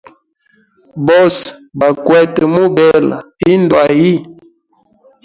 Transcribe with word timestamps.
Bose 1.05 1.45
bakwete 1.79 2.41
mubela 2.53 3.17
indu 3.51 3.75
hayi. 3.81 4.15